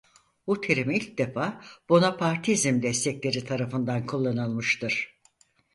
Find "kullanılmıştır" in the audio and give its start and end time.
4.05-5.19